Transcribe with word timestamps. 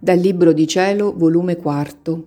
Dal 0.00 0.16
Libro 0.16 0.52
di 0.52 0.68
Cielo, 0.68 1.12
volume 1.16 1.56
4, 1.56 2.26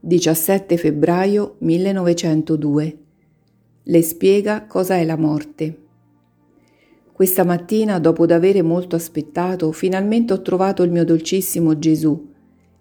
17 0.00 0.76
febbraio 0.76 1.54
1902. 1.58 2.98
Le 3.84 4.02
spiega 4.02 4.66
cosa 4.66 4.96
è 4.96 5.04
la 5.04 5.16
morte. 5.16 5.78
Questa 7.12 7.44
mattina, 7.44 8.00
dopo 8.00 8.26
d'avere 8.26 8.62
molto 8.62 8.96
aspettato, 8.96 9.70
finalmente 9.70 10.32
ho 10.32 10.42
trovato 10.42 10.82
il 10.82 10.90
mio 10.90 11.04
dolcissimo 11.04 11.78
Gesù 11.78 12.32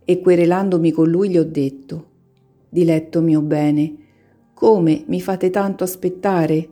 e 0.04 0.20
querelandomi 0.20 0.92
con 0.92 1.08
lui 1.08 1.30
gli 1.30 1.38
ho 1.38 1.46
detto, 1.46 2.06
Diletto 2.70 3.22
mio 3.22 3.42
bene, 3.42 3.96
come 4.56 5.04
mi 5.06 5.22
fate 5.22 5.52
tanto 5.52 5.84
aspettare? 5.84 6.68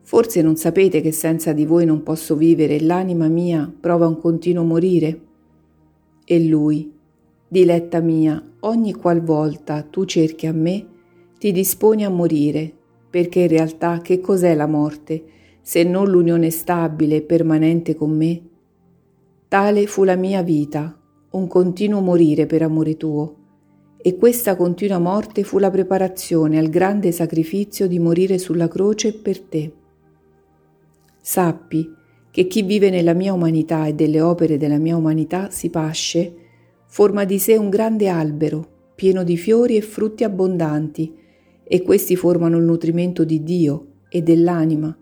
Forse 0.00 0.40
non 0.40 0.56
sapete 0.56 1.02
che 1.02 1.12
senza 1.12 1.52
di 1.52 1.66
voi 1.66 1.84
non 1.84 2.02
posso 2.02 2.36
vivere 2.36 2.76
e 2.76 2.82
l'anima 2.82 3.28
mia 3.28 3.70
prova 3.78 4.06
un 4.06 4.18
continuo 4.18 4.64
morire? 4.64 5.25
E 6.28 6.44
lui, 6.44 6.92
diletta 7.46 8.00
mia, 8.00 8.42
ogni 8.60 8.92
qualvolta 8.94 9.82
tu 9.82 10.04
cerchi 10.04 10.48
a 10.48 10.52
me, 10.52 10.84
ti 11.38 11.52
disponi 11.52 12.04
a 12.04 12.10
morire, 12.10 12.72
perché 13.08 13.42
in 13.42 13.48
realtà 13.48 14.00
che 14.00 14.20
cos'è 14.20 14.56
la 14.56 14.66
morte, 14.66 15.22
se 15.62 15.84
non 15.84 16.10
l'unione 16.10 16.50
stabile 16.50 17.16
e 17.16 17.22
permanente 17.22 17.94
con 17.94 18.10
me? 18.10 18.42
Tale 19.46 19.86
fu 19.86 20.02
la 20.02 20.16
mia 20.16 20.42
vita, 20.42 21.00
un 21.30 21.46
continuo 21.46 22.00
morire 22.00 22.46
per 22.46 22.62
amore 22.62 22.96
tuo, 22.96 23.36
e 23.96 24.16
questa 24.16 24.56
continua 24.56 24.98
morte 24.98 25.44
fu 25.44 25.58
la 25.58 25.70
preparazione 25.70 26.58
al 26.58 26.70
grande 26.70 27.12
sacrificio 27.12 27.86
di 27.86 28.00
morire 28.00 28.38
sulla 28.38 28.66
croce 28.66 29.14
per 29.14 29.40
te. 29.40 29.72
Sappi 31.22 31.88
che 32.36 32.48
chi 32.48 32.60
vive 32.60 32.90
nella 32.90 33.14
mia 33.14 33.32
umanità 33.32 33.86
e 33.86 33.94
delle 33.94 34.20
opere 34.20 34.58
della 34.58 34.76
mia 34.76 34.94
umanità 34.94 35.48
si 35.48 35.70
pasce, 35.70 36.34
forma 36.84 37.24
di 37.24 37.38
sé 37.38 37.56
un 37.56 37.70
grande 37.70 38.08
albero, 38.08 38.90
pieno 38.94 39.24
di 39.24 39.38
fiori 39.38 39.76
e 39.76 39.80
frutti 39.80 40.22
abbondanti, 40.22 41.16
e 41.64 41.80
questi 41.80 42.14
formano 42.14 42.58
il 42.58 42.64
nutrimento 42.64 43.24
di 43.24 43.42
Dio 43.42 43.86
e 44.10 44.20
dell'anima. 44.20 44.94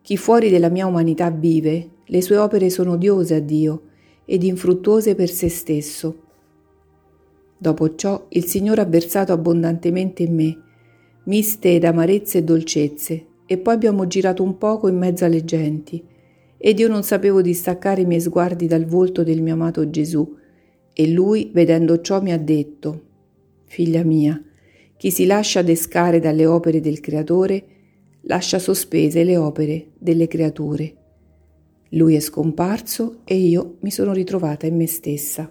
Chi 0.00 0.16
fuori 0.16 0.48
della 0.48 0.68
mia 0.68 0.86
umanità 0.86 1.28
vive, 1.32 1.88
le 2.04 2.22
sue 2.22 2.36
opere 2.36 2.70
sono 2.70 2.92
odiose 2.92 3.34
a 3.34 3.40
Dio 3.40 3.82
ed 4.24 4.44
infruttuose 4.44 5.16
per 5.16 5.28
se 5.28 5.48
stesso. 5.48 6.18
Dopo 7.58 7.96
ciò 7.96 8.26
il 8.28 8.44
Signore 8.44 8.82
ha 8.82 8.86
versato 8.86 9.32
abbondantemente 9.32 10.22
in 10.22 10.36
me, 10.36 10.56
miste 11.24 11.74
ed 11.74 11.82
amarezze 11.82 12.38
e 12.38 12.44
dolcezze, 12.44 13.26
e 13.44 13.58
poi 13.58 13.74
abbiamo 13.74 14.06
girato 14.06 14.44
un 14.44 14.56
poco 14.56 14.86
in 14.86 14.98
mezzo 14.98 15.24
alle 15.24 15.44
genti, 15.44 16.06
ed 16.62 16.78
io 16.78 16.88
non 16.88 17.02
sapevo 17.02 17.40
distaccare 17.40 18.02
i 18.02 18.04
miei 18.04 18.20
sguardi 18.20 18.66
dal 18.66 18.84
volto 18.84 19.22
del 19.22 19.40
mio 19.40 19.54
amato 19.54 19.88
Gesù, 19.88 20.36
e 20.92 21.08
lui, 21.08 21.50
vedendo 21.54 22.02
ciò, 22.02 22.20
mi 22.20 22.32
ha 22.32 22.38
detto, 22.38 23.04
Figlia 23.64 24.04
mia, 24.04 24.38
chi 24.98 25.10
si 25.10 25.24
lascia 25.24 25.62
descare 25.62 26.20
dalle 26.20 26.44
opere 26.44 26.80
del 26.80 27.00
Creatore, 27.00 27.64
lascia 28.22 28.58
sospese 28.58 29.24
le 29.24 29.38
opere 29.38 29.92
delle 29.98 30.28
creature. 30.28 30.94
Lui 31.90 32.14
è 32.14 32.20
scomparso 32.20 33.20
e 33.24 33.36
io 33.36 33.76
mi 33.80 33.90
sono 33.90 34.12
ritrovata 34.12 34.66
in 34.66 34.76
me 34.76 34.86
stessa. 34.86 35.50